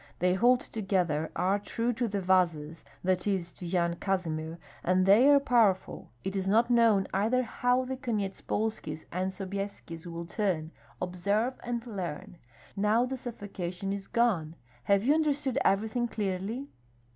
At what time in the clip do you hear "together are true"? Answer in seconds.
0.61-1.93